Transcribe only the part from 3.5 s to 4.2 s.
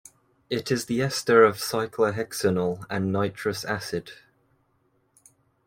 acid.